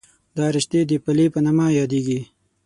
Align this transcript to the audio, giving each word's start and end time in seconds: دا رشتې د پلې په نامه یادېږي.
دا 0.37 0.45
رشتې 0.55 0.79
د 0.89 0.91
پلې 1.05 1.25
په 1.33 1.39
نامه 1.45 1.65
یادېږي. 1.79 2.19